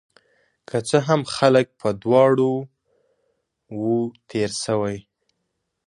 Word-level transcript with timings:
که 0.67 0.77
څه 0.87 0.97
هم، 1.07 1.21
خلک 1.35 1.67
په 1.79 1.89
دواړو 2.03 2.51
وو 3.79 3.97
تیر 4.29 4.51
شوي 4.63 4.97